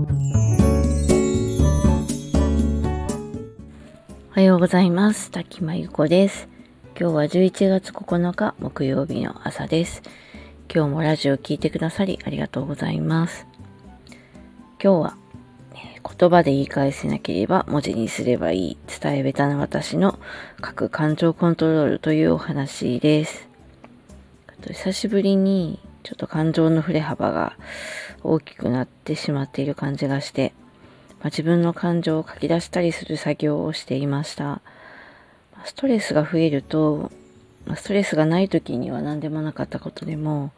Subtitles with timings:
[0.00, 0.06] お
[4.30, 5.30] はようございます。
[5.30, 6.48] 滝真由子です。
[6.98, 10.00] 今日は11月9日木曜日の朝です。
[10.74, 13.46] 今日もラジオを聴いてくださりありがとうございます。
[14.82, 15.16] 今日は、
[16.18, 20.18] 言葉で言い返せなければ文字にすればいい伝え下手な私の
[20.64, 23.50] 書く感情コントロールというお話です。
[24.66, 27.56] 久しぶりにちょっと感情の振れ幅が
[28.22, 30.52] 大きくなってしまっている感じがして、
[31.20, 34.60] まあ、自分の感情を書き出したりする作業をしていました。
[35.64, 37.10] ストレスが増えると
[37.76, 40.50] ストレスがない時には何でもなかったことでも、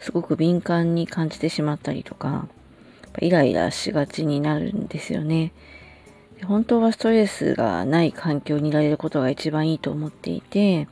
[0.00, 2.48] すごく敏感に感じてしまったりとか、
[3.20, 5.52] イライラしがちになるんですよね。
[6.44, 10.86] 本当はストレスがない環境にいられることが一番いいと思っていて、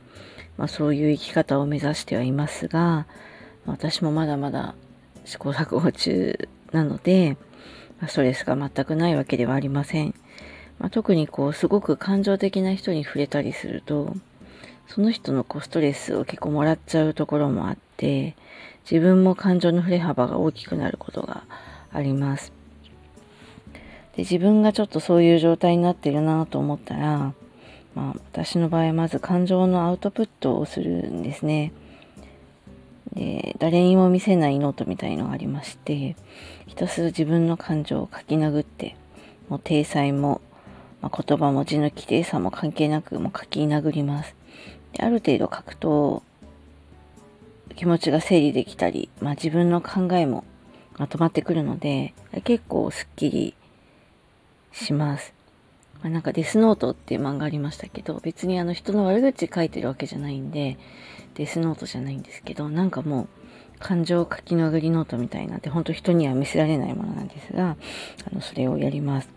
[0.57, 3.05] まあ、そういう生き方を目指してはいますが、
[3.65, 4.75] 私もまだまだ
[5.25, 7.37] 試行錯誤中なので、
[7.99, 10.15] まあ、ストレスが全くないわけではありません。
[10.79, 14.13] まあ、特にこうすごく感情的な人に触れたりすると
[14.87, 18.35] その人のこうストレスを結構もらっちゃうところもあって、
[18.89, 21.43] 自分も感情の振れ幅が大きくなることが
[21.91, 22.53] あります。
[24.15, 27.33] で自分がちょっとそういう状態になってるなと思ったら、
[27.95, 31.73] まあ、私の場合まず感情のアウトプットをするんですね。
[33.15, 36.15] で誰にも見せないノートみたいのがありまして
[36.67, 38.95] ひたすら自分の感情を書き殴って
[39.49, 40.41] もう体裁も、
[41.01, 44.35] まあ、言葉も字の綺麗さも関係なくもう書き殴ります
[44.93, 46.23] である程度書くと
[47.75, 50.43] 気持ちが整理できたり、まあ、自分の考えも
[50.97, 53.55] まとまってくるので結構すっきり
[54.71, 55.34] します。
[56.01, 60.77] まあ、なんかデスノートっていう漫画ありましたけど別にあの人の悪口書いてるわけじゃないんで
[61.35, 63.27] デスノートじゃないんですけどなんかもう
[63.79, 67.75] 感情書き殴りノートみたいなって本当人には見せられないものなんですが
[68.31, 69.29] あのそれをやります。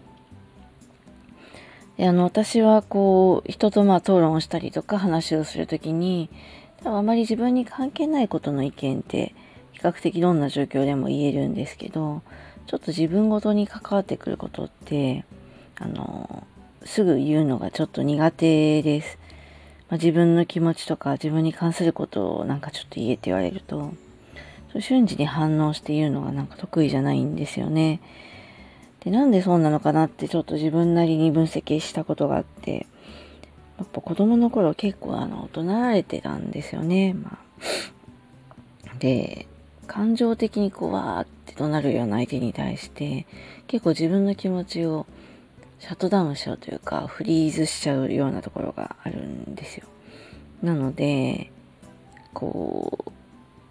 [1.97, 6.31] であの私はこう人とまあ討論をしたりとか話をする時に
[6.85, 9.35] 多分あまり自分に関係ないことの意見って
[9.73, 12.23] 比較的どんな状況でも言えるんですけど
[12.67, 15.25] ちょっと自分ごとに関わってくることって
[15.81, 16.47] あの
[16.85, 19.19] すぐ言うのがちょっと苦手です、
[19.89, 23.93] まあ、自分の気持ちとか自分に関することをなんかちょっと言えって言われると
[24.81, 28.01] 瞬時に反応して言うのがなんか得意じゃないんですよね。
[29.01, 32.87] で、なんでそうなのかなってちょっと自分なりに分析したことがあって、
[33.79, 37.15] やっぱ子供の頃結構あの、怒鳴られてたんですよね。
[37.15, 39.47] まあ、で、
[39.87, 43.27] 感情的にこう、わーって怒鳴るような相手に対して、
[43.69, 45.07] 結構自分の気持ちを
[45.81, 49.87] シャットダウンしちゃうというか、フリーズしちゃうようなところがあるんですよ。
[50.63, 51.53] なので、
[52.35, 53.13] こう、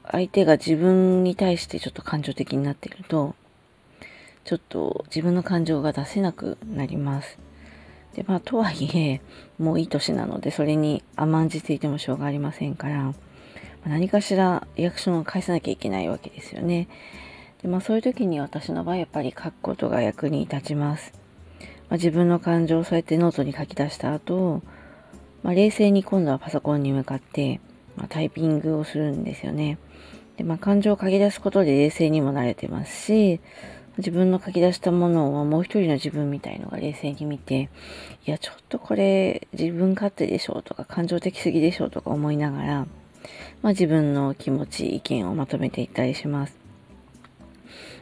[0.09, 3.35] 相手が自分に対してちょっと感情的になっていると、
[4.45, 7.37] ちょっと自分の感情が出せなくなります。
[8.15, 9.21] で、まあ、とはいえ、
[9.59, 13.13] もういい年なので、それに甘んじていてもしょうがありませんから、
[13.85, 16.87] 何かしらリアクションを返さなきゃいけないわけですよね。
[17.61, 21.26] で、まあ、そういう時に私の場合、やっぱり書くことが役に立ちます。
[21.89, 24.61] まあ、自分の感情をそうやってノートに書き出した後、
[25.43, 27.61] まあ、冷静に今度はパソコンに向かって、
[27.95, 29.77] まあ、タイピングをするんですよね。
[30.37, 33.39] で、まあ、感情を書き出すことで冷静にもなれてますし、
[33.97, 37.69] 自分の書き出したものをもう一人の自分みたいのが冷静に見て、
[38.25, 42.87] いや、ちょっとこれ自分勝手でしょうとか感情的すぎでしょうとか思いながら、
[43.61, 46.66] まあ、自分の気持ち、意見をまとめていったりします。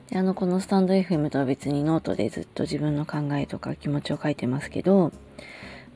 [0.10, 5.12] であの、このスタンド FM とは別にノートでずっと自分の考えとか気持ちを書いてますけど、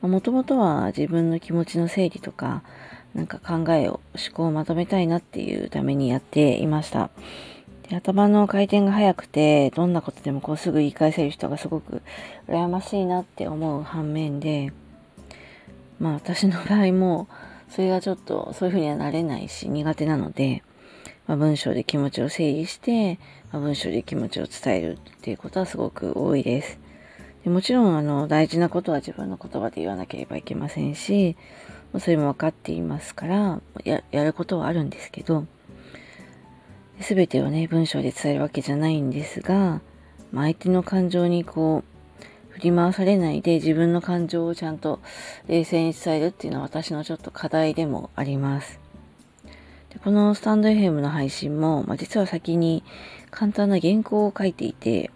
[0.02, 2.62] もともとは自分の気持ちの整理とか、
[3.14, 7.10] なんか考えを、思考をまとめたいなっていうためにやっていました。
[7.92, 12.02] 頭の回転が速くて、どんなことでもこうすぐ言い返せる人がすごく
[12.48, 14.72] 羨ましいなって思う反面で、
[15.98, 17.28] まあ私の場合も、
[17.68, 20.62] それがちょっとそういうふうにはなれないし苦手なので、
[21.30, 23.20] まあ、文章で気持ちを整理して、
[23.52, 26.80] まあ、文章で気持ちを伝えるっていうことはすごく多いです。
[27.44, 31.36] でもちろんあの大事なことは自分の言葉で言わなければいけませんし、
[32.00, 35.46] それも分かっていますからやることはあるんですけど、
[36.98, 39.82] 全てをね、文章で伝えるわけじゃないんですが、
[40.32, 44.98] まあ、相手の感情にこう、振り回されないで自分の感情をちゃんと
[45.46, 48.80] 冷静に伝えるっていうのは私のちょっと課題でもあります。
[49.90, 52.82] でこのスタンド FM の配信も、まあ、実は先に
[53.30, 55.10] 簡単な原稿を書いていて、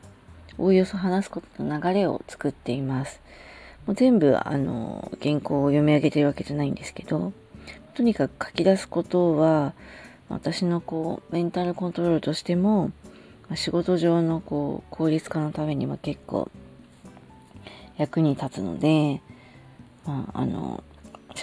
[0.59, 3.21] おおよそ話すことの流れを作っています。
[3.87, 7.32] もう全部、あの、原稿を読み上げてるわけじゃないんですけど、
[7.94, 9.75] とにかく書き出すことは、
[10.29, 12.91] 私のこうメンタルコントロールとしても
[13.55, 16.50] 仕事上のこう効率化のためには結構
[17.97, 19.20] 役に立つので、
[20.05, 20.82] まあ、あの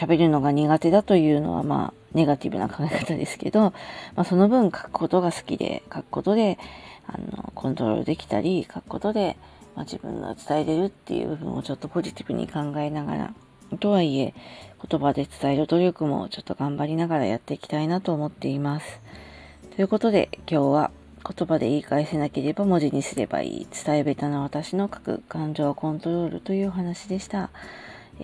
[0.02, 3.74] 喋るのが苦手だというのはまあネガティブな考え方ですけど、ま
[4.18, 6.58] あ、その分書くことが好きで書くことで
[7.06, 9.38] あのコントロールできたり書くことで、
[9.76, 13.34] まあ、自分の伝えれるっていう部分をちょっとポジティブに考えながら
[13.80, 14.34] とはいえ
[14.90, 19.00] 言葉で伝える努力もちょっと頑張りながらやっていきたいなと思っています。
[19.76, 20.92] ということで今日は
[21.24, 27.52] 言葉で言い返せなければ文字にすればいい伝え下手な私の書く感情をコントロールというお話でした。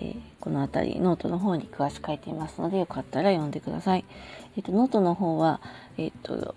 [0.00, 4.04] ー、この辺りノートの方に詳しく書いていますのでよかったら読んでください。
[4.56, 5.60] えーと、ノートの方は、
[5.96, 6.54] えーと、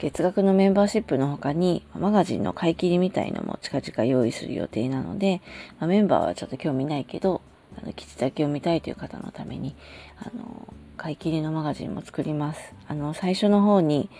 [0.00, 5.42] 月額のメンバーシップの他にマガジンの買い切りみたいのも近々用意する予定なので、
[5.78, 7.42] まあ、メンバーはちょっと興味ないけど
[7.80, 9.76] あの記事だけ読みたいという方のために
[10.18, 12.74] あの買い切りのマガジンも作ります。
[12.88, 14.10] あの最初の方に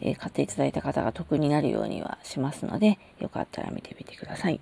[0.00, 4.60] え、買っていただいた方が得になるようにはしますので、よかったら見てみてください。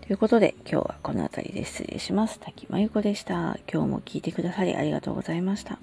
[0.00, 2.38] ということで、今日はこの辺りで失礼します。
[2.40, 3.58] 滝真由子でした。
[3.72, 5.78] 今日も聞いてくださりありがとうございました。